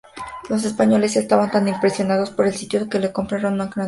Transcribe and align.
Los 0.49 0.63
españoles 0.63 1.15
estaban 1.15 1.51
tan 1.51 1.67
impresionados 1.67 2.31
por 2.31 2.47
el 2.47 2.55
sitio 2.55 2.89
que 2.89 2.97
lo 2.97 3.13
compararon 3.13 3.59
con 3.59 3.69
Granada. 3.69 3.75